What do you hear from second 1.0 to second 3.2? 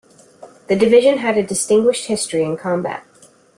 had a distinguished history in combat.